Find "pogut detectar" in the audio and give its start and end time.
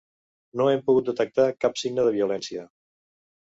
0.87-1.47